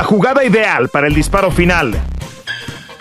[0.00, 1.92] La jugada ideal para el disparo final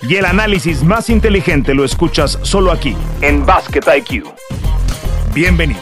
[0.02, 4.26] y el análisis más inteligente lo escuchas solo aquí, en Basket IQ.
[5.34, 5.82] Bienvenidos.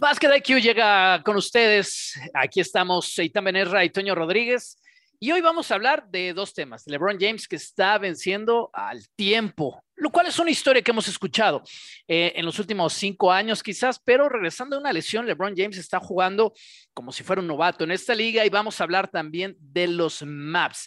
[0.00, 2.20] Basket IQ llega con ustedes.
[2.34, 4.82] Aquí estamos Seitan Benerra y Toño Rodríguez.
[5.20, 6.82] Y hoy vamos a hablar de dos temas.
[6.88, 11.62] LeBron James que está venciendo al tiempo, lo cual es una historia que hemos escuchado
[12.08, 16.00] eh, en los últimos cinco años quizás, pero regresando a una lesión, LeBron James está
[16.00, 16.52] jugando
[16.92, 20.22] como si fuera un novato en esta liga y vamos a hablar también de los
[20.22, 20.86] maps.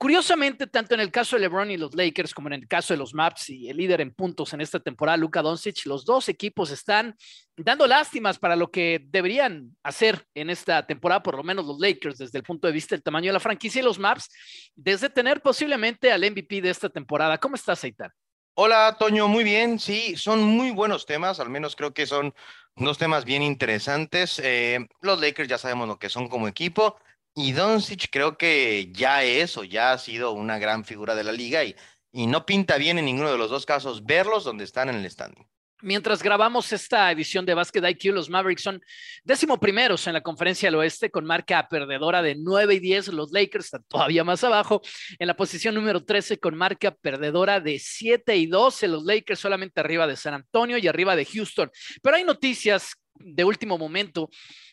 [0.00, 2.98] Curiosamente, tanto en el caso de LeBron y los Lakers como en el caso de
[2.98, 6.70] los Maps y el líder en puntos en esta temporada, Luka Doncic, los dos equipos
[6.70, 7.14] están
[7.54, 12.16] dando lástimas para lo que deberían hacer en esta temporada, por lo menos los Lakers
[12.16, 14.30] desde el punto de vista del tamaño de la franquicia y los Maps,
[14.74, 17.36] desde tener posiblemente al MVP de esta temporada.
[17.36, 18.10] ¿Cómo estás, Aitan?
[18.54, 19.78] Hola, Toño, muy bien.
[19.78, 22.34] Sí, son muy buenos temas, al menos creo que son
[22.76, 24.38] dos temas bien interesantes.
[24.42, 26.96] Eh, los Lakers ya sabemos lo que son como equipo.
[27.34, 31.32] Y Doncic creo que ya es o ya ha sido una gran figura de la
[31.32, 31.74] liga y,
[32.12, 35.10] y no pinta bien en ninguno de los dos casos verlos donde están en el
[35.10, 35.46] standing.
[35.82, 38.82] Mientras grabamos esta edición de Basket IQ, los Mavericks son
[39.24, 43.08] décimo primeros en la conferencia del oeste con marca perdedora de 9 y 10.
[43.08, 44.82] Los Lakers están todavía más abajo
[45.18, 48.88] en la posición número 13 con marca perdedora de 7 y 12.
[48.88, 51.70] Los Lakers solamente arriba de San Antonio y arriba de Houston.
[52.02, 54.28] Pero hay noticias de último momento.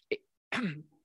[0.10, 0.22] Eh,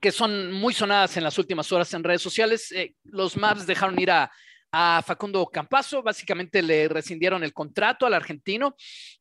[0.00, 2.70] que son muy sonadas en las últimas horas en redes sociales.
[2.72, 4.30] Eh, los Maps dejaron ir a,
[4.72, 8.76] Facundo Campazo, básicamente le rescindieron el contrato al argentino.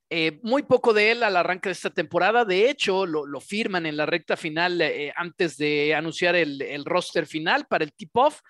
[0.09, 2.45] Eh, muy poco de él al arranque de esta temporada.
[2.45, 7.25] De hecho, lo, firman en la recta final eh, antes de anunciar el, el roster
[7.25, 8.41] final para el tip-off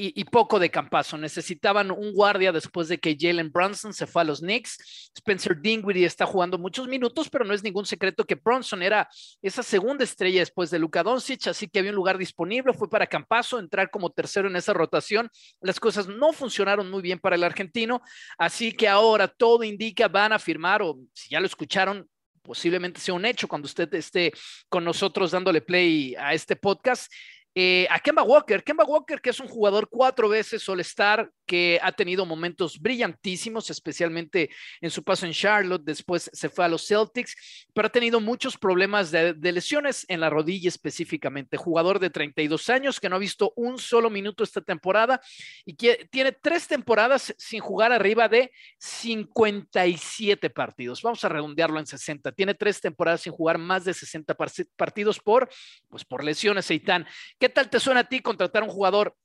[0.00, 1.18] y, poco de campazo.
[1.18, 5.10] Necesitaban un guardia después de que Jalen Brunson se fue a los Knicks.
[5.16, 9.08] Spencer Dinwiddie está jugando muchos minutos, pero no es ningún secreto que Brunson era
[9.42, 12.72] esa segunda estrella después de Luka Doncic, así que había un lugar disponible.
[12.74, 15.28] Fue para Campazo entrar como tercero en esa rotación.
[15.60, 18.00] Las cosas no funcionaron muy bien para el argentino,
[18.38, 22.08] así que ahora todo indica van a firmar, o si ya lo escucharon,
[22.48, 24.32] posiblemente sea un hecho cuando usted esté
[24.68, 27.12] con nosotros dándole play a este podcast.
[27.60, 31.90] Eh, a Kemba Walker, Kemba Walker que es un jugador cuatro veces All-Star, que ha
[31.90, 34.50] tenido momentos brillantísimos, especialmente
[34.82, 38.56] en su paso en Charlotte, después se fue a los Celtics, pero ha tenido muchos
[38.56, 41.56] problemas de, lesiones en la rodilla específicamente.
[41.56, 45.20] Jugador de 32 años que no ha visto un solo minuto esta temporada
[45.64, 51.00] y que tiene tres temporadas sin jugar arriba de 57 partidos.
[51.00, 52.30] Vamos a redondearlo en 60.
[52.32, 54.36] Tiene tres temporadas sin jugar más de 60
[54.76, 55.48] partidos por,
[55.88, 57.06] pues por lesiones, Eitan.
[57.38, 59.16] ¿Qué tal te suena a ti contratar a un jugador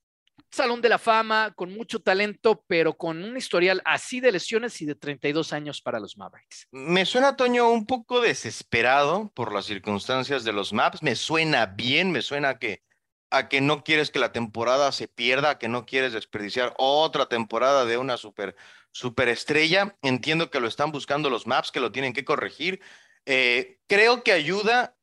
[0.53, 4.85] Salón de la Fama, con mucho talento, pero con un historial así de lesiones y
[4.85, 6.67] de 32 años para los Mavericks.
[6.71, 11.01] Me suena, Toño, un poco desesperado por las circunstancias de los Maps.
[11.01, 12.83] Me suena bien, me suena que,
[13.31, 17.85] a que no quieres que la temporada se pierda, que no quieres desperdiciar otra temporada
[17.85, 18.55] de una super,
[18.91, 19.97] super estrella.
[20.03, 22.79] Entiendo que lo están buscando los Maps, que lo tienen que corregir.
[23.25, 24.95] Eh, creo que ayuda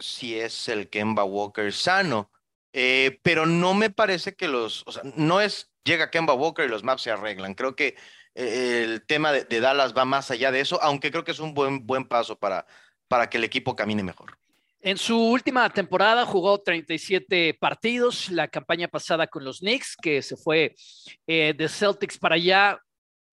[0.00, 2.32] si es el Kemba Walker sano
[2.72, 6.68] eh, pero no me parece que los, o sea, no es llega Kemba Walker y
[6.68, 7.54] los maps se arreglan.
[7.54, 7.96] Creo que
[8.34, 11.54] eh, el tema de, Dallas va más allá de eso, aunque creo que es un
[11.54, 12.66] buen, buen paso para,
[13.08, 14.38] para que el equipo camine mejor.
[14.80, 20.36] En su última temporada jugó 37 partidos, la campaña pasada con los Knicks, que se
[20.36, 20.76] fue
[21.26, 22.80] eh, de Celtics para allá,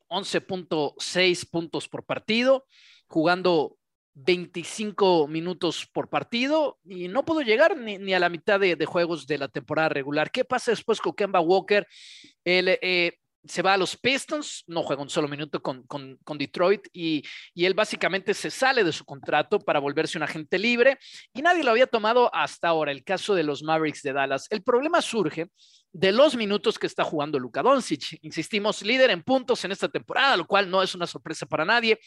[0.09, 2.65] 11.6 puntos por partido,
[3.07, 3.77] jugando
[4.15, 9.37] 25 minutos por partido y no pudo llegar ni, a la mitad de, juegos de
[9.37, 10.31] la temporada regular.
[10.31, 11.85] ¿Qué pasa después con Kemba Walker?
[12.43, 16.87] El, eh, se va a los Pistons, no juega un solo minuto con, con, Detroit
[16.93, 17.23] y,
[17.53, 20.97] y, él básicamente se sale de su contrato para volverse un agente libre
[21.33, 24.47] y nadie lo había tomado hasta ahora, el caso de los Mavericks de Dallas.
[24.49, 25.49] El problema surge
[25.95, 28.19] de los minutos que está jugando Luka Doncic.
[28.21, 31.99] Insistimos, líder en puntos en esta temporada, lo cual no es una sorpresa para nadie,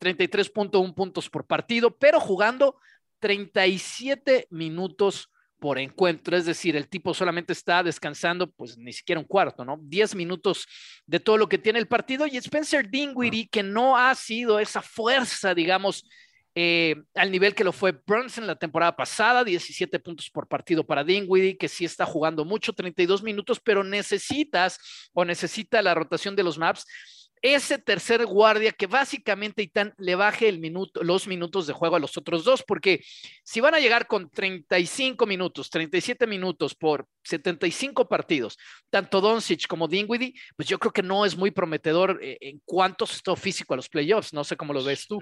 [0.00, 2.78] 33.1 puntos por partido, pero jugando
[3.18, 5.30] 37 minutos
[5.64, 9.78] por encuentro, es decir, el tipo solamente está descansando, pues ni siquiera un cuarto, ¿no?
[9.80, 10.66] Diez minutos
[11.06, 14.82] de todo lo que tiene el partido y Spencer Dinwiddie, que no ha sido esa
[14.82, 16.06] fuerza, digamos,
[16.54, 21.02] eh, al nivel que lo fue Brunson la temporada pasada, 17 puntos por partido para
[21.02, 24.78] Dinwiddie, que sí está jugando mucho, 32 minutos, pero necesitas
[25.14, 26.84] o necesita la rotación de los maps
[27.44, 30.50] ese tercer guardia que básicamente le baje
[30.94, 33.04] los minutos de juego a los otros dos, porque
[33.44, 38.56] si van a llegar con 35 minutos, 37 minutos por 75 partidos,
[38.88, 43.04] tanto Doncic como Dinwiddie, pues yo creo que no es muy prometedor eh, en cuanto
[43.04, 44.32] a su físico a los playoffs.
[44.32, 45.20] No sé cómo lo ves tú.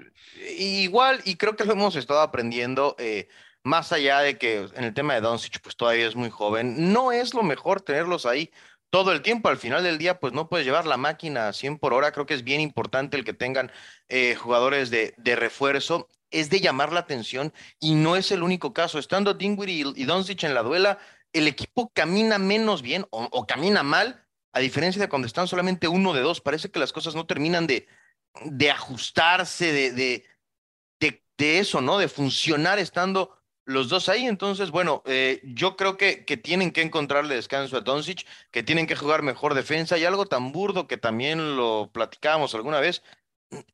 [0.57, 2.95] Igual, y creo que lo hemos estado aprendiendo.
[2.99, 3.27] Eh,
[3.63, 7.11] más allá de que en el tema de Doncic, pues todavía es muy joven, no
[7.11, 8.51] es lo mejor tenerlos ahí
[8.93, 9.49] todo el tiempo.
[9.49, 12.11] Al final del día, pues no puedes llevar la máquina a 100 por hora.
[12.11, 13.71] Creo que es bien importante el que tengan
[14.07, 16.07] eh, jugadores de, refuerzo.
[16.29, 18.99] Es de llamar la atención y no es el único caso.
[18.99, 20.99] Estando Dinwiddie y, Doncic en la duela,
[21.33, 26.13] el equipo camina menos bien o, camina mal, a diferencia de cuando están solamente uno
[26.13, 26.39] de dos.
[26.39, 27.87] Parece que las cosas no terminan de,
[28.69, 30.23] ajustarse, de,
[31.39, 31.97] eso, ¿no?
[31.97, 34.25] De funcionar estando los dos ahí.
[34.25, 38.87] Entonces, bueno, eh, yo creo que, que, tienen que encontrarle descanso a Doncic, que tienen
[38.87, 43.03] que jugar mejor defensa y algo tan burdo que también lo platicábamos alguna vez.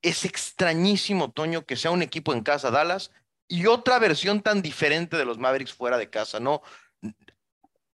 [0.02, 3.12] Es extrañísimo, Toño, que sea un equipo en casa Dallas
[3.50, 6.62] y otra versión tan diferente de los Mavericks fuera de casa, ¿no?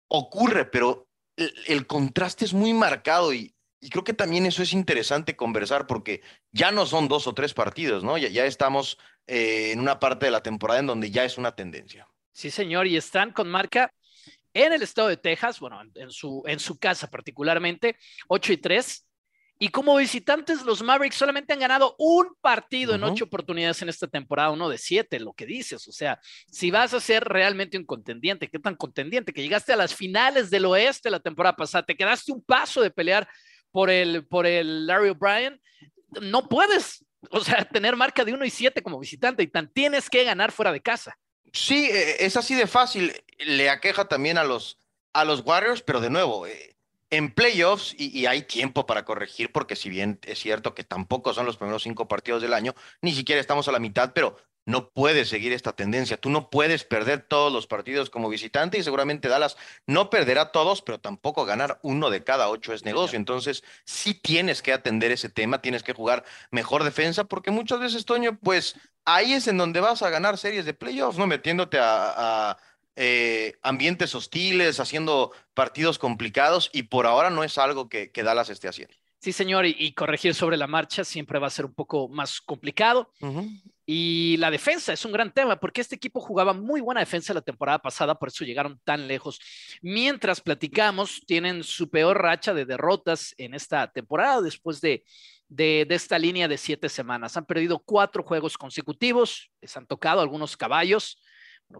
[0.08, 3.53] Ocurre, pero el, contraste es muy marcado y,
[3.84, 6.22] y, creo que también eso es interesante conversar porque
[6.52, 8.18] ya no son dos o tres partidos, ¿no?
[8.18, 11.54] Ya, ya estamos eh, en una parte de la temporada en donde ya es una
[11.54, 12.08] tendencia.
[12.32, 13.92] Sí, señor, y están con marca
[14.52, 17.96] en el estado de Texas, bueno, en su, en su casa particularmente,
[18.28, 19.06] 8 y 3.
[19.58, 24.08] Y como visitantes, los Mavericks solamente han ganado un partido en ocho oportunidades en esta
[24.08, 25.86] temporada, uno de siete, lo que dices.
[25.86, 26.18] O sea,
[26.50, 29.32] si vas a ser realmente un contendiente, ¿qué tan contendiente?
[29.32, 32.90] Que llegaste a las finales del oeste la temporada pasada, te quedaste un paso de
[32.90, 33.28] pelear
[33.74, 35.60] por el, por el Larry O'Brien,
[36.20, 40.08] no puedes o sea, tener marca de 1 y 7 como visitante y tan tienes
[40.08, 41.18] que ganar fuera de casa.
[41.52, 43.12] Sí, e, es así de fácil.
[43.38, 44.78] Le aqueja también a los,
[45.12, 46.76] a los Warriors, pero de nuevo, eh,
[47.10, 51.34] en playoffs, y, y, hay tiempo para corregir, porque si bien es cierto que tampoco
[51.34, 54.90] son los primeros cinco partidos del año, ni siquiera estamos a la mitad, pero no
[54.90, 56.16] puedes seguir esta tendencia.
[56.16, 59.56] Tú no puedes perder todos los partidos como visitante y seguramente Dallas
[59.86, 63.16] no perderá todos, pero tampoco ganar uno de cada ocho es negocio.
[63.16, 68.04] Entonces, sí tienes que atender ese tema, tienes que jugar mejor defensa, porque muchas veces,
[68.04, 71.26] Toño, pues ahí es en donde vas a ganar series de playoffs, ¿no?
[71.26, 72.56] Metiéndote a,
[72.96, 78.50] eh, ambientes hostiles, haciendo partidos complicados y por ahora no es algo que, que Dallas
[78.50, 78.94] esté haciendo.
[79.24, 83.10] Sí, señor, y, corregir sobre la marcha siempre va a ser un poco más complicado.
[83.86, 87.42] Y la defensa es un gran tema, porque este equipo jugaba muy buena defensa la
[87.42, 89.40] temporada pasada, por eso llegaron tan lejos.
[89.82, 95.04] Mientras platicamos, tienen su peor racha de derrotas en esta temporada después de,
[95.48, 97.36] de, esta línea de siete semanas.
[97.36, 101.18] Han perdido cuatro juegos consecutivos, les han tocado algunos caballos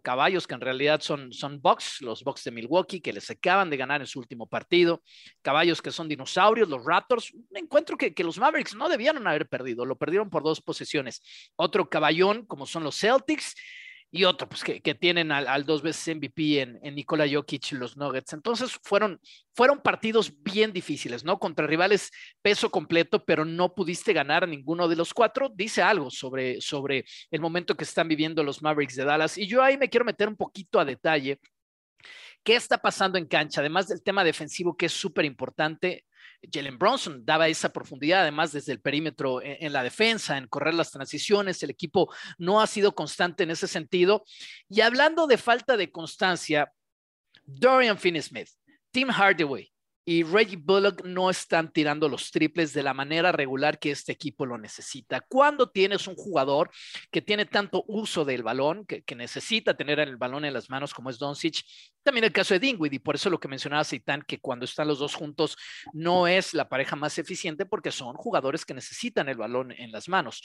[0.02, 3.76] caballos que en realidad son, son Bucks, los Bucks de Milwaukee, que les acaban de
[3.76, 5.02] ganar en su último partido,
[5.42, 9.48] caballos que son dinosaurios, los Raptors, un encuentro que, que los Mavericks no debieron haber
[9.48, 11.22] perdido, lo perdieron por dos posiciones.
[11.56, 13.54] Otro caballón, como son los Celtics,
[14.16, 17.75] y otro, pues que, que tienen al, dos veces MVP en, en Nikola Jokic y
[17.75, 18.32] los Nuggets.
[18.32, 19.20] Entonces fueron,
[19.52, 21.40] fueron partidos bien difíciles, ¿no?
[21.40, 25.50] Contra rivales peso completo, pero no pudiste ganar ninguno de los cuatro.
[25.52, 29.37] Dice algo sobre, sobre el momento que están viviendo los Mavericks de Dallas.
[29.37, 31.40] Y yo ahí me quiero meter un poquito a detalle.
[32.44, 33.62] ¿Qué está pasando en cancha?
[33.62, 36.05] Además del tema defensivo, que es súper importante,
[36.52, 40.91] Jalen Bronson daba esa profundidad, además desde el perímetro en, la defensa, en correr las
[40.91, 41.62] transiciones.
[41.62, 44.25] El equipo no ha sido constante en ese sentido.
[44.69, 46.73] Y hablando de falta de constancia,
[47.44, 48.49] Dorian Finney-Smith,
[48.91, 49.73] Tim Hardaway,
[50.04, 54.44] y Reggie Bullock no están tirando los triples de la manera regular que este equipo
[54.44, 55.20] lo necesita.
[55.22, 56.70] Cuando tienes un jugador
[57.10, 61.08] que tiene tanto uso del balón, que, necesita tener el balón en las manos como
[61.08, 61.64] es Doncic,
[62.02, 64.98] también el caso de Dingwiddie, por eso lo que mencionaba Zidane, que cuando están los
[64.98, 65.56] dos juntos
[65.93, 70.08] no es la pareja más eficiente porque son jugadores que necesitan el balón en las
[70.08, 70.43] manos.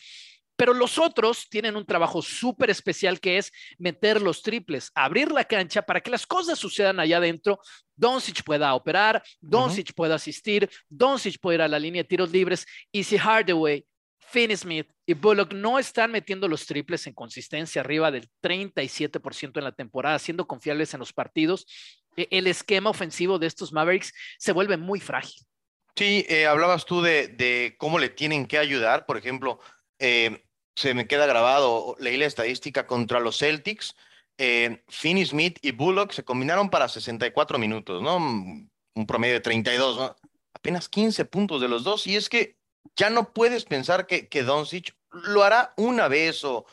[0.59, 5.45] Pero los otros tienen un trabajo súper especial que es meter los triples, abrir la
[5.45, 7.61] cancha para que las cosas sucedan allá adentro.
[7.95, 12.65] Doncic pueda operar, Doncic pueda asistir, Doncic puede ir a la línea de tiros libres.
[12.91, 13.85] Y si Hardaway,
[14.17, 19.63] Finney Smith y Bullock no están metiendo los triples en consistencia arriba del 37% en
[19.63, 21.67] la temporada, siendo confiables en los partidos,
[22.17, 25.41] e, el esquema ofensivo de estos Mavericks se vuelve muy frágil.
[25.95, 29.61] Sí, eh, hablabas tú de, de, cómo le tienen que ayudar, por ejemplo,
[29.99, 30.43] eh,
[30.79, 33.97] se me queda grabado, leí la estadística contra los Celtics,
[34.37, 38.15] eh, Finney Smith y Bullock se combinaron para 64 minutos, ¿no?
[38.15, 40.15] Un promedio de 32, ¿no?
[40.53, 42.07] Apenas 15 puntos de los dos.
[42.07, 42.55] Y es que
[42.95, 46.65] ya no puedes pensar que, que Doncic lo hará una vez o...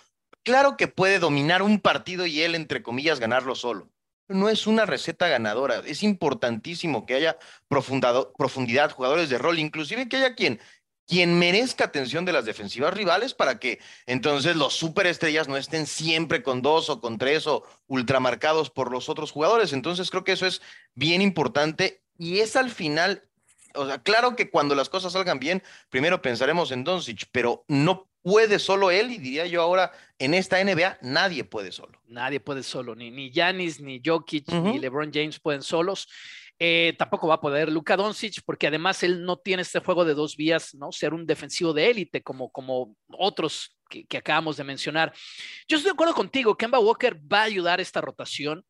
[0.44, 3.90] Claro que puede dominar un partido y él, entre comillas, ganarlo solo.
[4.28, 5.82] No es una receta ganadora.
[5.84, 10.60] Es importantísimo que haya profundidad, jugadores de rol, inclusive que haya quien
[11.06, 16.42] quien merezca atención de las defensivas rivales para que entonces los superestrellas no estén siempre
[16.42, 19.72] con dos o con tres o ultramarcados por los otros jugadores.
[19.72, 20.62] Entonces creo que eso es
[20.94, 23.22] bien importante y es al final,
[23.74, 28.08] o sea, claro que cuando las cosas salgan bien, primero pensaremos en Doncic, pero no
[28.22, 32.00] puede solo él y diría yo ahora en esta NBA nadie puede solo.
[32.08, 36.08] Nadie puede solo, ni ni Giannis, ni Jokic, ni LeBron James pueden solos.
[36.58, 40.14] Eh, tampoco va a poder Luka Doncic porque además él no tiene este juego de
[40.14, 40.90] dos vías, ¿no?
[40.90, 45.12] Ser un defensivo de élite como, como otros que, acabamos de mencionar.
[45.68, 48.64] Yo estoy de acuerdo contigo, Kemba Walker va a ayudar esta rotación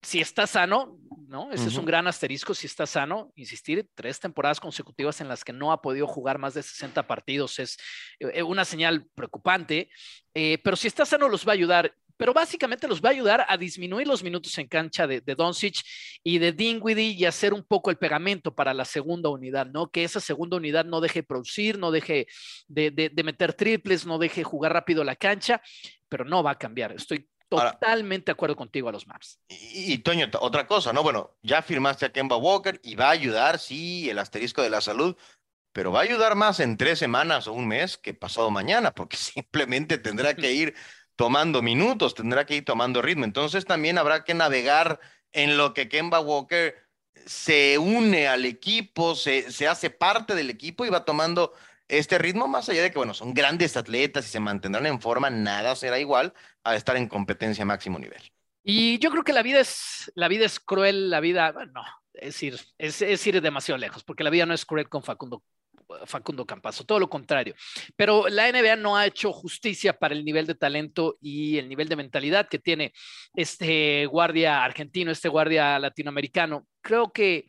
[0.00, 1.50] si está sano, ¿no?
[1.50, 5.52] Ese es un gran asterisco, si está sano, insistir, tres temporadas consecutivas en las que
[5.52, 7.76] no ha podido jugar más de 60 partidos es
[8.20, 9.90] eh, una señal preocupante,
[10.34, 13.46] eh, pero si está sano los va a ayudar pero básicamente los va a ayudar
[13.48, 15.76] a disminuir los minutos en cancha de, de Doncic
[16.22, 19.90] y de Dinwiddie y hacer un poco el pegamento para la segunda unidad, ¿no?
[19.90, 22.26] Que esa segunda unidad no deje producir, no deje
[22.66, 25.62] de, meter triples, no deje jugar rápido la cancha,
[26.08, 26.92] pero no va a cambiar.
[26.92, 29.40] Estoy totalmente de acuerdo contigo a los Maps.
[29.48, 31.02] Y, y, Toño, otra cosa, ¿no?
[31.02, 34.80] Bueno, ya firmaste a Kemba Walker y va a ayudar, sí, el asterisco de la
[34.80, 35.16] salud,
[35.72, 39.16] pero va a ayudar más en tres semanas o un mes que pasado mañana, porque
[39.16, 40.74] simplemente tendrá que ir
[41.18, 43.24] tomando minutos, tendrá que ir tomando ritmo.
[43.24, 45.00] Entonces también habrá que navegar
[45.32, 46.76] en lo que Kemba Walker
[47.26, 51.52] se une al equipo, se, se hace parte del equipo y va tomando
[51.88, 55.28] este ritmo, más allá de que, bueno, son grandes atletas y se mantendrán en forma,
[55.28, 56.32] nada será igual
[56.62, 58.22] a estar en competencia máximo nivel.
[58.62, 61.84] Y yo creo que la vida es, la vida es cruel, la vida, bueno, no,
[62.12, 65.42] es ir, es, es ir demasiado lejos, porque la vida no es cruel con Facundo
[66.06, 67.54] Facundo Campazo, todo lo contrario.
[67.96, 71.88] Pero la NBA no ha hecho justicia para el nivel de talento y el nivel
[71.88, 72.92] de mentalidad que tiene
[73.34, 76.66] este guardia argentino, este guardia latinoamericano.
[76.80, 77.48] Creo que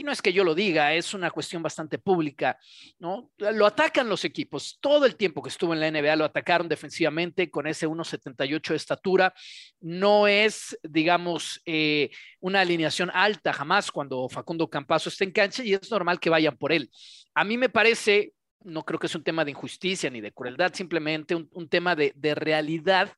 [0.00, 2.58] y no es que yo lo diga, es una cuestión bastante pública,
[2.98, 3.30] ¿no?
[3.36, 4.78] Lo atacan los equipos.
[4.80, 8.76] Todo el tiempo que estuvo en la NBA lo atacaron defensivamente con ese 1.78 de
[8.76, 9.34] estatura.
[9.78, 12.08] No es, digamos, eh,
[12.40, 16.56] una alineación alta jamás cuando Facundo Campazo está en cancha y es normal que vayan
[16.56, 16.90] por él.
[17.34, 20.72] A mí me parece, no creo que es un tema de injusticia ni de crueldad,
[20.72, 23.12] simplemente un, tema de, realidad.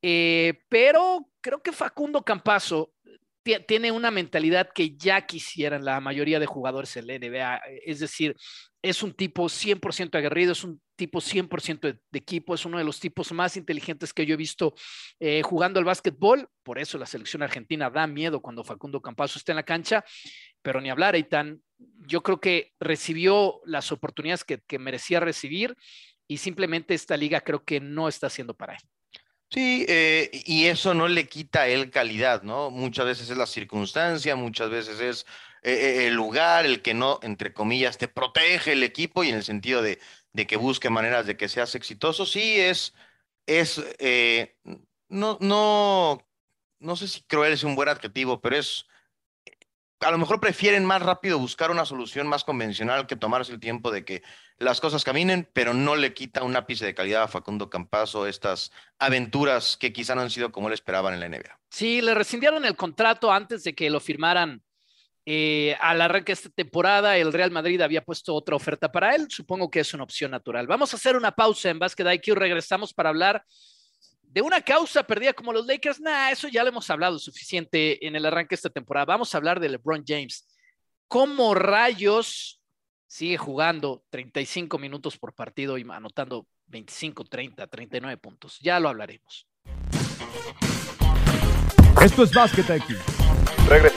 [0.00, 2.93] Eh, pero creo que Facundo Campazo
[3.66, 7.60] tiene una mentalidad que ya quisieran la mayoría de jugadores en la NBA.
[7.84, 8.34] Es decir,
[8.82, 13.00] es un tipo 100% aguerrido, es un tipo 100% de, equipo, es uno de los
[13.00, 14.74] tipos más inteligentes que yo he visto
[15.20, 16.48] eh, jugando al básquetbol.
[16.62, 20.04] Por eso la selección argentina da miedo cuando Facundo Campazo está en la cancha,
[20.62, 21.62] pero ni hablar, Eitan.
[22.06, 25.76] Yo creo que recibió las oportunidades que, que merecía recibir
[26.26, 28.80] y simplemente esta liga creo que no está haciendo para él.
[29.54, 32.70] Sí, eh, y eso no le quita a él calidad, ¿no?
[32.70, 35.26] Muchas veces es la circunstancia, muchas veces es
[35.62, 39.36] eh, eh, el lugar, el que no, entre comillas, te protege el equipo y en
[39.36, 40.00] el sentido de,
[40.32, 42.26] de que busque maneras de que seas exitoso.
[42.26, 42.94] Sí, es,
[43.46, 43.80] es,
[45.08, 46.18] no, no,
[46.80, 48.86] no sé si cruel es un buen adjetivo, pero es
[50.04, 53.90] a lo mejor prefieren más rápido buscar una solución más convencional que tomarse el tiempo
[53.90, 54.22] de que
[54.58, 58.70] las cosas caminen, pero no le quita un ápice de calidad a Facundo Campazo estas
[58.98, 61.58] aventuras que quizá no han sido como él esperaban en la NBA.
[61.70, 64.62] Sí, le rescindieron el contrato antes de que lo firmaran
[65.26, 67.16] eh, al arranque esta temporada.
[67.16, 69.26] El Real Madrid había puesto otra oferta para él.
[69.30, 70.66] Supongo que es una opción natural.
[70.66, 72.34] Vamos a hacer una pausa en Basket IQ.
[72.34, 73.44] Regresamos para hablar
[74.34, 78.16] de una causa perdida como los Lakers, nah, eso ya lo hemos hablado suficiente en
[78.16, 79.06] el arranque de esta temporada.
[79.06, 80.48] Vamos a hablar de LeBron James.
[81.06, 82.60] ¿Cómo rayos
[83.06, 88.58] sigue jugando 35 minutos por partido y anotando 25, 30, 39 puntos?
[88.60, 89.46] Ya lo hablaremos.
[92.02, 92.98] Esto es Basket IQ.
[93.68, 93.93] Regresamos.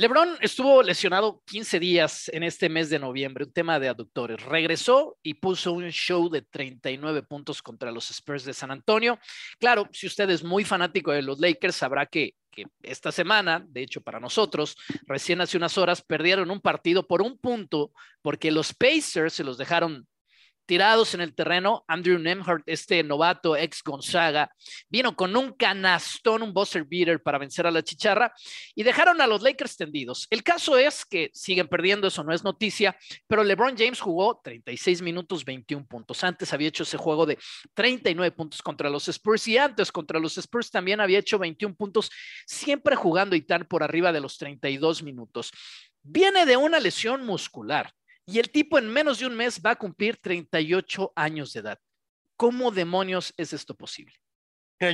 [0.00, 4.42] LeBron estuvo lesionado 15 días en este mes de noviembre, un tema de aductores.
[4.42, 9.18] Regresó y puso un show de 39 puntos contra los Spurs de San Antonio.
[9.58, 13.82] Claro, si usted es muy fanático de los Lakers, sabrá que, que esta semana, de
[13.82, 14.74] hecho para nosotros,
[15.06, 17.92] recién hace unas horas, perdieron un partido por un punto
[18.22, 20.08] porque los Pacers se los dejaron
[20.70, 24.54] tirados en el terreno, Andrew Nemhart, este novato ex Gonzaga,
[24.88, 28.32] vino con un canastón, un buzzer beater para vencer a la chicharra
[28.76, 30.28] y dejaron a los Lakers tendidos.
[30.30, 32.96] El caso es que siguen perdiendo, eso no es noticia,
[33.26, 36.22] pero LeBron James jugó 36 minutos, 21 puntos.
[36.22, 37.36] Antes había hecho ese juego de
[37.74, 42.12] 39 puntos contra los Spurs y antes contra los Spurs también había hecho 21 puntos,
[42.46, 45.50] siempre jugando y tan por arriba de los 32 minutos.
[46.00, 47.92] Viene de una lesión muscular
[48.30, 51.80] y el tipo en menos de un mes va a cumplir 38 años de edad.
[52.36, 54.14] ¿Cómo demonios es esto posible?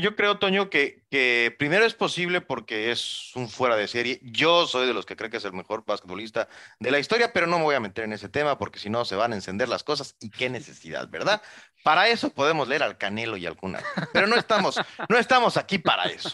[0.00, 4.18] yo creo, Toño, que, primero es posible porque es un fuera de serie.
[4.20, 6.48] Yo soy de los que cree que es el mejor basquetbolista
[6.80, 9.04] de la historia, pero no me voy a meter en ese tema porque si no
[9.04, 11.40] se van a encender las cosas y qué necesidad, ¿verdad?
[11.84, 13.80] Para eso podemos leer al Canelo y al Cunha,
[14.12, 16.30] pero no estamos, no estamos aquí para eso.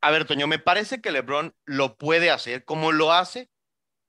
[0.00, 3.49] A ver, Toño, me parece que LeBron lo puede hacer como lo hace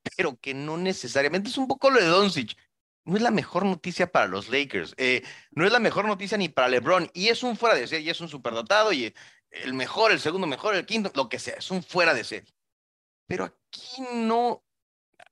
[0.03, 2.57] pero que no necesariamente es un poco lo de Doncic.
[3.05, 4.93] no es la mejor noticia para los Lakers.
[4.97, 7.09] Eh, no es la mejor noticia ni para LeBron.
[7.13, 9.13] Y es un fuera de serie, y es un superdotado, y
[9.51, 12.53] el mejor, el segundo mejor, el quinto, lo que sea, es un fuera de serie.
[13.27, 14.63] Pero aquí no,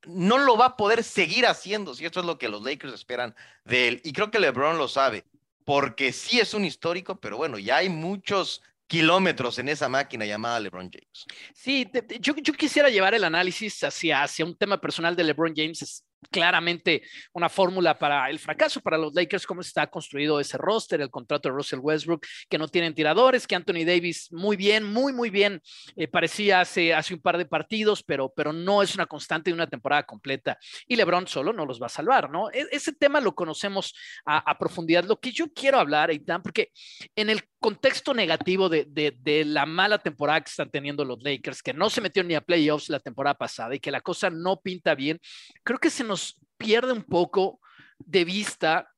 [0.05, 3.35] no lo va a poder seguir haciendo, si esto es lo que los Lakers esperan
[3.65, 4.01] de él.
[4.03, 5.25] Y creo que LeBron lo sabe,
[5.65, 10.59] porque sí es un histórico, pero bueno, ya hay muchos kilómetros en esa máquina llamada
[10.59, 11.25] LeBron James.
[11.53, 11.87] Sí,
[12.19, 17.03] yo, yo quisiera llevar el análisis hacia, hacia un tema personal de LeBron James claramente
[17.33, 21.49] una fórmula para el fracaso para los Lakers, cómo está construido ese roster, el contrato
[21.49, 25.61] de Russell Westbrook, que no tienen tiradores, que Anthony Davis muy bien, muy, muy bien,
[25.95, 29.53] eh, parecía hace, hace un par de partidos, pero, pero no es una constante de
[29.53, 30.57] una temporada completa.
[30.87, 32.51] Y LeBron solo no los va a salvar, ¿no?
[32.51, 33.93] E, ese tema lo conocemos
[34.25, 35.05] a, profundidad.
[35.05, 36.71] Lo que yo quiero hablar, Eitan, porque
[37.15, 41.61] en el contexto negativo de, de, de, la mala temporada que están teniendo los Lakers,
[41.61, 44.61] que no se metió ni a playoffs la temporada pasada y que la cosa no
[44.61, 45.19] pinta bien,
[45.63, 47.59] creo que se nos pierde un poco
[47.99, 48.89] de vista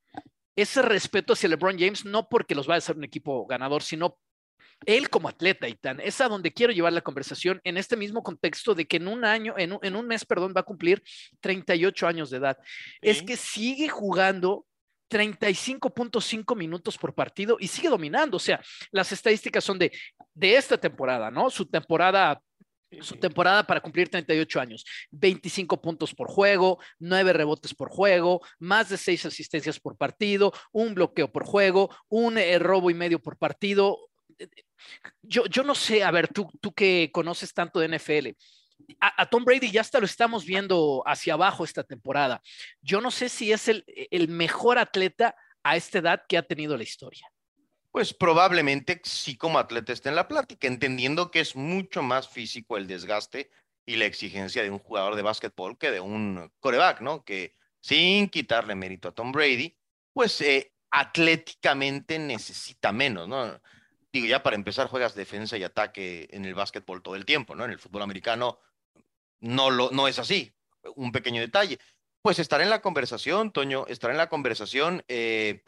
[0.56, 4.18] ese respeto hacia LeBron James, no porque los vaya a ser un equipo ganador, sino
[4.86, 8.24] él como atleta, y tan es a donde quiero llevar la conversación en este mismo
[8.24, 11.04] contexto de que en un año, en un, en un mes, perdón, va a cumplir
[11.40, 12.58] 38 años de edad.
[13.00, 14.66] Es que sigue jugando
[15.12, 18.38] 35.5 minutos por partido y sigue dominando.
[18.38, 19.92] O sea, las estadísticas son de,
[20.34, 21.50] de esta temporada, ¿no?
[21.50, 22.42] Su temporada
[23.00, 24.84] su temporada para cumplir 38 años.
[25.12, 30.94] 25 puntos por juego, 9 rebotes por juego, más de 6 asistencias por partido, un
[30.94, 33.98] bloqueo por juego, un eh, robo y medio por partido.
[35.22, 38.30] Yo, yo no sé, a ver, tú, tú que conoces tanto de NFL,
[39.00, 42.42] a, Tom Brady ya hasta lo estamos viendo hacia abajo esta temporada.
[42.82, 43.84] Yo no sé si es el,
[44.30, 47.28] mejor atleta a esta edad que ha tenido la historia.
[47.92, 52.78] Pues probablemente sí como atleta esté en la plática, entendiendo que es mucho más físico
[52.78, 53.52] el desgaste
[53.86, 57.24] y la exigencia de un jugador de básquetbol que de un coreback, ¿no?
[57.24, 59.76] Que sin quitarle mérito a Tom Brady,
[60.14, 63.60] pues eh, atléticamente necesita menos, ¿no?
[64.14, 67.66] Digo, ya para empezar juegas defensa y ataque en el básquetbol todo el tiempo, ¿no?
[67.66, 68.60] En el fútbol americano
[69.42, 70.54] no, lo, no es así.
[70.96, 71.78] Un pequeño detalle.
[72.22, 75.04] Pues estar en la conversación, Toño, estar en la conversación.
[75.08, 75.64] Eh,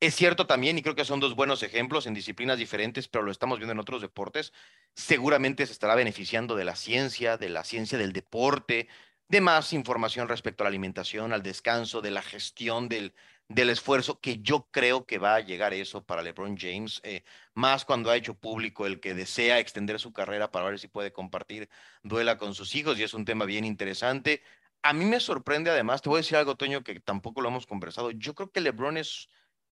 [0.00, 3.30] es cierto también, y creo que son dos buenos ejemplos en disciplinas diferentes, pero lo
[3.30, 4.52] estamos viendo en otros deportes.
[4.94, 8.88] Seguramente se estará beneficiando de la ciencia, de la ciencia del deporte,
[9.28, 13.14] de más información respecto a la alimentación, al descanso, de la gestión del,
[13.50, 17.84] del esfuerzo, que yo creo que va a llegar eso para LeBron James, eh, más
[17.84, 21.68] cuando ha hecho público el que desea extender su carrera para ver si puede compartir
[22.02, 24.42] duela con sus hijos, y es un tema bien interesante.
[24.82, 27.66] A mí me sorprende además, te voy a decir algo, Toño, que tampoco lo hemos
[27.66, 28.12] conversado.
[28.12, 29.28] Yo creo que LeBron es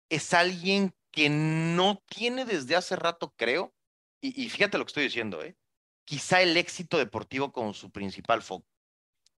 [0.09, 3.73] es alguien que no tiene desde hace rato, creo,
[4.21, 5.55] y, fíjate lo que estoy diciendo, ¿eh?
[6.03, 8.67] quizá el éxito deportivo como su principal foco.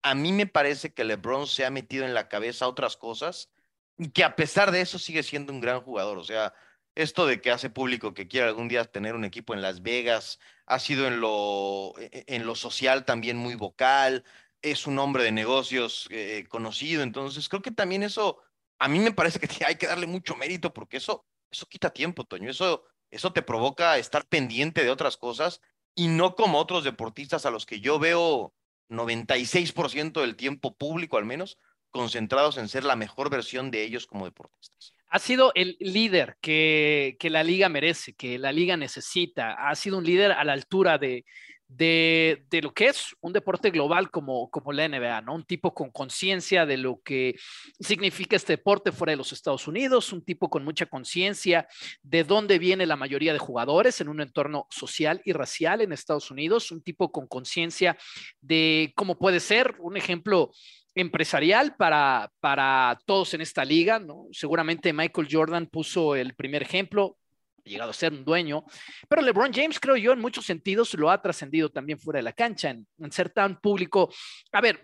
[0.03, 3.49] A mí me parece que LeBron se ha metido en la cabeza otras cosas
[3.97, 6.17] y que a pesar de eso sigue siendo un gran jugador.
[6.17, 6.53] O sea,
[6.95, 10.39] esto de que hace público que quiere algún día tener un equipo en Las Vegas,
[10.65, 14.23] ha sido en lo, e, e, en lo social también muy vocal,
[14.61, 18.41] es un hombre de negocios eh, conocido, entonces creo que también eso
[18.79, 22.23] a mí me parece que hay que darle mucho mérito porque eso, eso quita tiempo,
[22.25, 22.49] Toño.
[22.49, 25.61] Eso, eso te provoca estar pendiente de otras cosas
[25.95, 28.53] y no como otros deportistas a los que yo veo
[28.89, 31.57] 96% del tiempo público al menos
[31.95, 34.93] concentrados en ser la mejor versión de ellos como deportistas.
[35.09, 39.53] Ha sido el líder que, que la liga merece, que la liga necesita.
[39.53, 41.23] Ha sido un líder a la altura de,
[41.67, 45.35] de, lo que es un deporte global como, como la NBA, ¿no?
[45.35, 47.35] Un tipo con conciencia de lo que
[47.79, 51.67] significa este deporte fuera de los Estados Unidos, un tipo con mucha conciencia
[52.01, 56.29] de dónde viene la mayoría de jugadores en un entorno social y racial en Estados
[56.31, 57.97] Unidos, un tipo con conciencia
[58.41, 60.51] de cómo puede ser un ejemplo
[60.95, 64.27] empresarial para, para todos en esta liga, ¿no?
[64.31, 67.17] Seguramente Michael Jordan puso el primer ejemplo,
[67.65, 68.63] llegado a ser un dueño,
[69.09, 72.33] pero LeBron James creo yo en muchos sentidos lo ha trascendido también fuera de la
[72.33, 74.09] cancha, en, ser tan público.
[74.51, 74.81] A ver,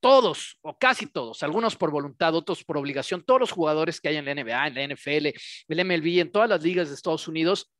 [0.00, 4.16] todos o casi todos, algunos por voluntad, otros por obligación, todos los jugadores que hay
[4.16, 5.26] en la NBA, en la NFL,
[5.68, 7.70] el MLB, en todas las ligas de Estados Unidos,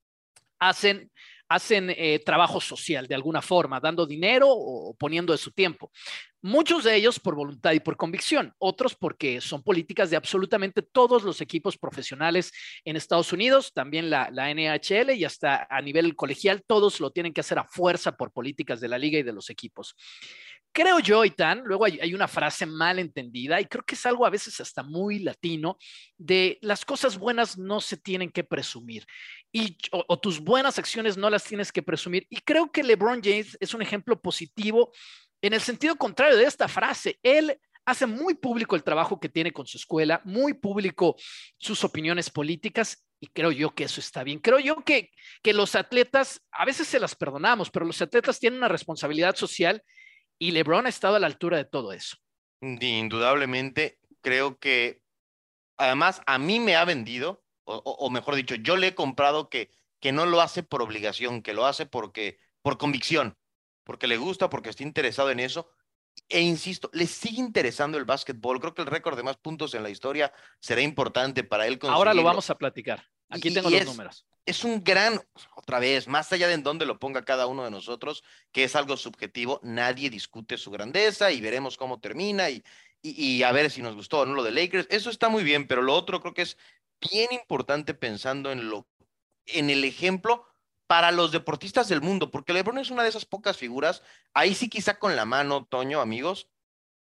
[0.59, 1.11] hacen
[1.55, 5.91] hacen eh, trabajo social de alguna forma, dando dinero o poniendo de su tiempo.
[6.43, 11.23] Muchos de ellos por voluntad y por convicción, otros porque son políticas de absolutamente todos
[11.23, 12.53] los equipos profesionales
[12.85, 17.33] en Estados Unidos, también la, la NHL y hasta a nivel colegial, todos lo tienen
[17.33, 19.97] que hacer a fuerza por políticas de la liga y de los equipos.
[20.75, 24.27] Creo yo, Itán, luego hay, hay, una frase mal entendida y creo que es algo
[24.27, 25.79] a veces hasta muy latino,
[26.19, 29.07] de las cosas buenas no se tienen que presumir
[29.55, 32.27] y, o, tus buenas acciones no las tienes que presumir.
[32.29, 34.91] Y creo que LeBron James es un ejemplo positivo
[35.41, 37.21] en el sentido contrario de esta frase.
[37.23, 41.15] Él hace muy público el trabajo que tiene con su escuela, muy público
[41.57, 44.41] sus opiniones políticas y creo yo que eso está bien.
[44.41, 48.59] Creo yo que, que los atletas, a veces se las perdonamos, pero los atletas tienen
[48.59, 49.85] una responsabilidad social
[50.39, 52.17] y LeBron ha estado a la altura de todo eso.
[52.61, 55.03] Indudablemente, creo que
[55.77, 59.71] además a mí me ha vendido, o, mejor dicho, yo le he comprado que,
[60.01, 63.37] que no lo hace por obligación, que lo hace porque, por convicción,
[63.85, 65.71] porque le gusta, porque está interesado en eso.
[66.29, 68.61] E insisto, le sigue interesando el básquetbol.
[68.61, 71.79] Creo que el récord de más puntos en la historia será importante para él.
[71.83, 73.05] Ahora lo vamos a platicar.
[73.29, 74.27] Aquí tengo los números.
[74.47, 75.21] Es un gran,
[75.57, 78.77] otra vez, más allá de en dónde lo ponga cada uno de nosotros, que es
[78.77, 82.63] algo subjetivo, nadie discute su grandeza y veremos cómo termina y,
[83.03, 84.87] y, a ver si nos gustó o no lo de Lakers.
[84.91, 86.59] Eso está muy bien, pero lo otro creo que es
[87.01, 88.87] bien importante pensando en lo
[89.47, 90.47] en el ejemplo
[90.87, 94.03] para los deportistas del mundo, porque LeBron es una de esas pocas figuras,
[94.33, 96.49] ahí sí quizá con la mano, Toño, amigos,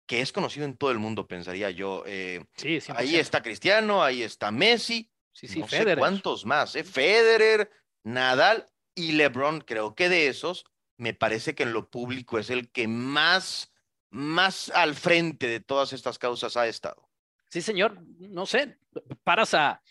[0.06, 2.02] que es conocido en todo el mundo, pensaría yo.
[2.06, 5.10] Eh, sí, ahí está Cristiano, ahí está Messi,
[5.46, 6.84] sí, sí, no Sé cuántos más, ¿eh?
[6.84, 7.70] Federer,
[8.02, 10.64] Nadal y LeBron, creo que de esos,
[10.96, 13.72] me parece que en lo público es el que más
[14.10, 17.08] más al frente de todas estas causas ha estado.
[17.50, 18.78] Sí, señor, no sé,
[19.24, 19.82] paras a,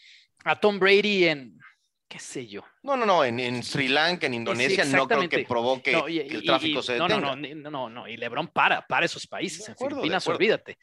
[0.43, 1.59] a Tom Brady en,
[2.07, 2.63] qué sé yo.
[2.83, 6.81] No, no, no, en, Sri Lanka, en Indonesia, no creo que provoque que el tráfico
[6.81, 7.19] se detenga.
[7.19, 10.77] No, no, no, no, no, y Lebron para, para esos países, en Filipinas, olvídate.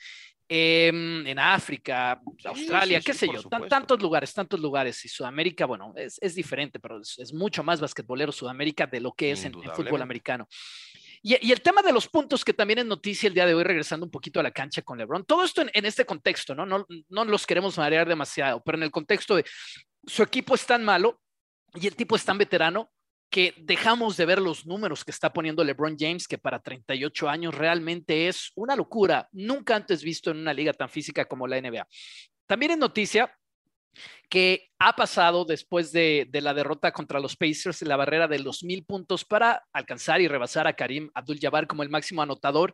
[0.46, 5.02] Em, en África, Australia, qué sé yo, tantos lugares, tantos lugares.
[5.04, 9.30] Y Sudamérica, bueno, es, es diferente, pero es, mucho más basquetbolero Sudamérica de lo que
[9.30, 10.46] es en, fútbol americano.
[11.22, 14.04] Y, el tema de los puntos, que también es noticia el día de hoy, regresando
[14.04, 15.24] un poquito a la cancha con LeBron.
[15.24, 16.66] Todo esto en, este contexto, ¿no?
[16.66, 16.86] ¿no?
[17.08, 19.46] No los queremos marear demasiado, pero en el contexto de
[20.06, 21.22] su equipo es tan malo
[21.72, 22.90] y el tipo es tan veterano
[23.34, 27.52] que dejamos de ver los números que está poniendo LeBron James, que para 38 años
[27.52, 31.84] realmente es una locura, nunca antes visto en una liga tan física como la NBA.
[32.46, 33.36] También es noticia
[34.28, 38.62] que ha pasado después de, la derrota contra los Pacers en la barrera de los
[38.62, 42.72] mil puntos para alcanzar y rebasar a Karim Abdul-Jabbar como el máximo anotador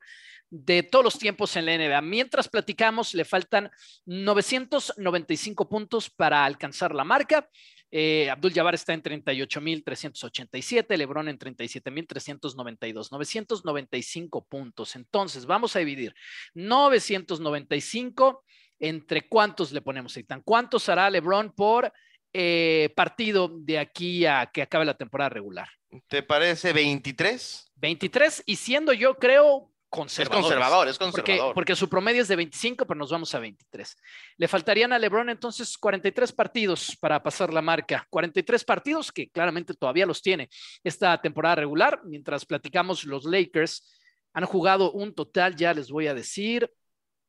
[0.51, 2.03] de todos los tiempos en la NBA.
[2.03, 3.71] Mientras platicamos, le faltan
[4.05, 7.49] 995 puntos para alcanzar la marca.
[7.91, 14.95] Eh, Abdul Jabbar está en 38.387, Lebron en 37.392, 995 puntos.
[14.97, 16.15] Entonces, vamos a dividir
[16.55, 18.45] 995
[18.79, 20.43] entre cuántos le ponemos, Eitan.
[20.43, 21.93] ¿Cuántos hará LeBron por
[22.33, 25.69] eh, partido de aquí a que acabe la temporada regular?
[26.09, 27.73] ¿Te parece 23?
[27.77, 30.39] 23 y siendo yo creo conservador.
[30.39, 31.55] Es conservador, es conservador.
[31.55, 33.97] Porque, su promedio es de 25, pero nos vamos a 23.
[34.39, 38.07] Le faltarían a LeBron entonces 43 partidos para pasar la marca.
[38.09, 40.49] 43 partidos que claramente todavía los tiene
[40.83, 42.01] esta temporada regular.
[42.05, 43.85] Mientras platicamos, los Lakers
[44.33, 46.71] han jugado un total, ya les voy a decir,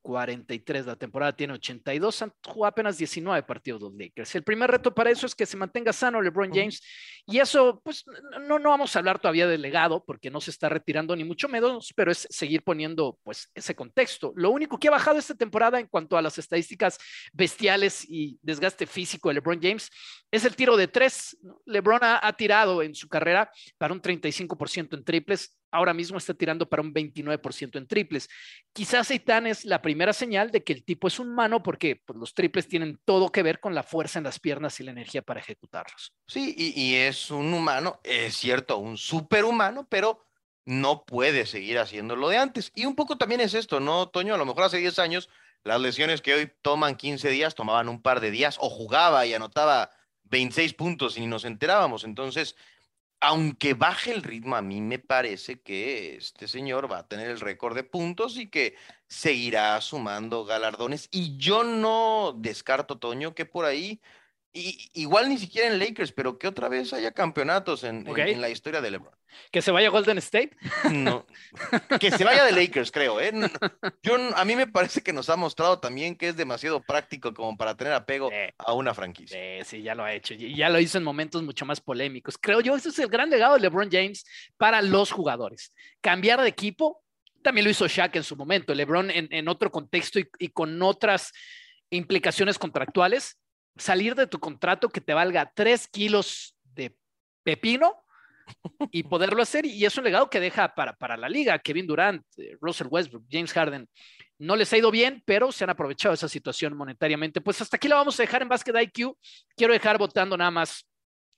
[0.02, 0.86] 43.
[0.86, 2.22] La temporada tiene 82.
[2.22, 4.36] Han jugado apenas 19 partidos los Lakers.
[4.36, 6.82] El primer reto para eso es que se mantenga sano LeBron James.
[7.26, 8.04] Y eso, pues,
[8.42, 11.48] no, no vamos a hablar todavía del legado porque no se está retirando ni mucho
[11.48, 14.34] menos, pero es seguir poniendo, pues, ese contexto.
[14.36, 16.98] Lo único que ha bajado esta temporada en cuanto a las estadísticas
[17.34, 19.90] bestiales y desgaste físico de LeBron James
[20.32, 21.38] es el tiro de tres.
[21.66, 26.69] LeBron ha tirado en su carrera para un 35% en triples ahora mismo está tirando
[26.69, 28.29] para un 29% en triples.
[28.73, 32.19] Quizás Eitan es la primera señal de que el tipo es un humano porque pues,
[32.19, 35.21] los triples tienen todo que ver con la fuerza en las piernas y la energía
[35.21, 36.13] para ejecutarlos.
[36.27, 40.25] Sí, y, es un humano, es cierto, un superhumano, pero
[40.65, 42.71] no puede seguir haciendo lo de antes.
[42.75, 44.36] Y un poco también es esto, ¿no, Toño?
[44.36, 45.29] A lo mejor hace 10 años
[45.63, 49.34] las lesiones que hoy toman 15 días tomaban un par de días o jugaba y
[49.34, 49.91] anotaba
[50.23, 52.03] 26 puntos y ni nos enterábamos.
[52.03, 52.55] Entonces,
[53.21, 57.39] aunque baje el ritmo, a mí me parece que este señor va a tener el
[57.39, 58.75] récord de puntos y que
[59.07, 61.07] seguirá sumando galardones.
[61.12, 64.01] Y yo no descarto, Toño, que por ahí
[64.54, 68.50] y, igual ni siquiera en Lakers, pero que otra vez haya campeonatos en, en, la
[68.50, 69.14] historia de LeBron.
[69.50, 70.52] ¿Que se vaya a Golden State?
[70.92, 71.26] No,
[72.00, 73.22] que se vaya de Lakers, creo.
[73.22, 73.32] ¿eh?
[74.04, 77.56] Yo, a mí me parece que nos ha mostrado también que es demasiado práctico como
[77.56, 79.38] para tener apego a una franquicia.
[79.38, 80.34] Sí, sí, ya lo ha hecho.
[80.34, 82.38] Y ya lo hizo en momentos mucho más polémicos.
[82.38, 84.26] Creo yo, ese es el gran legado de LeBron James
[84.58, 85.74] para los jugadores.
[86.02, 87.04] Cambiar de equipo,
[87.42, 88.74] también lo hizo Shaq en su momento.
[88.74, 91.32] LeBron en, en otro contexto y, y con otras
[91.90, 93.38] implicaciones contractuales
[93.77, 96.95] salir de tu contrato que te valga tres kilos de
[97.43, 98.03] pepino
[98.91, 99.65] y poderlo hacer.
[99.65, 101.60] Y es un legado que deja para, para la liga.
[101.60, 103.88] Kevin Durant, eh, Russell Westbrook, James Harden.
[104.39, 107.41] No les ha ido bien, pero se han aprovechado esa situación monetariamente.
[107.41, 109.15] Pues hasta aquí la vamos a dejar en Basket IQ.
[109.55, 110.88] Quiero dejar votando nada más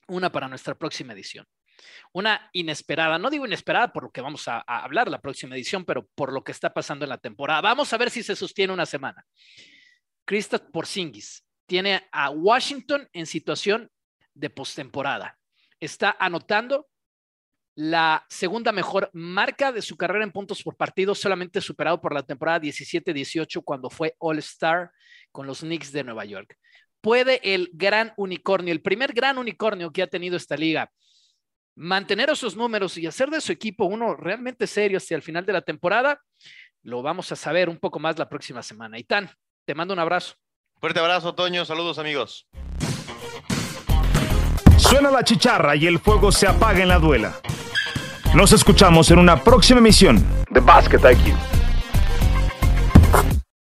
[0.08, 1.46] una para nuestra próxima edición.
[2.14, 5.84] Una inesperada, no digo inesperada por lo que vamos a, a hablar la próxima edición,
[5.84, 7.62] pero por lo que está pasando en la temporada.
[7.62, 9.26] Vamos a ver si se sostiene una semana.
[10.26, 13.90] Kristaps Porzingis tiene a Washington en situación
[14.34, 15.38] de postemporada.
[15.80, 16.88] Está anotando
[17.76, 22.24] la segunda mejor marca de su carrera en puntos por partido, solamente superado por la
[22.24, 24.92] temporada 17-18 cuando fue All-Star
[25.32, 26.58] con los Knicks de Nueva York.
[27.02, 30.92] ¿Puede el gran unicornio, el primer gran unicornio que ha tenido esta liga,
[31.76, 35.54] mantener esos números y hacer de su equipo uno realmente serio hacia el final de
[35.54, 36.22] la temporada?
[36.84, 39.00] Lo vamos a saber un poco más la próxima semana.
[39.00, 39.30] Itán,
[39.66, 40.36] te mando un abrazo.
[40.84, 41.64] Fuerte abrazo, Toño.
[41.64, 42.46] Saludos, amigos.
[44.76, 47.40] Suena la chicharra y el fuego se apaga en la duela.
[48.36, 51.53] Nos escuchamos en una próxima emisión de Basket IQ.